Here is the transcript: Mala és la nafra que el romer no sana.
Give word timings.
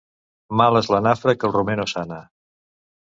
Mala 0.61 0.79
és 0.83 0.87
la 0.95 1.01
nafra 1.07 1.35
que 1.41 1.47
el 1.49 1.53
romer 1.57 1.75
no 1.81 1.85
sana. 1.91 2.17